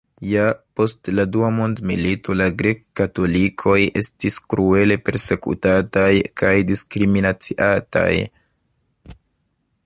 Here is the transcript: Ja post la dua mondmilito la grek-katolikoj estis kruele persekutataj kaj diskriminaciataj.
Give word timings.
Ja 0.27 0.43
post 0.79 1.09
la 1.17 1.25
dua 1.33 1.49
mondmilito 1.57 2.37
la 2.39 2.47
grek-katolikoj 2.61 3.75
estis 4.01 4.39
kruele 4.55 4.97
persekutataj 5.11 6.09
kaj 6.43 6.55
diskriminaciataj. 6.73 8.11